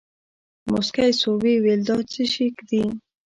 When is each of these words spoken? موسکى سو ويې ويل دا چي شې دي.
موسکى 0.69 1.07
سو 1.19 1.29
ويې 1.41 1.55
ويل 1.63 1.81
دا 1.87 1.97
چي 2.11 2.23
شې 2.33 2.47
دي. 2.69 2.83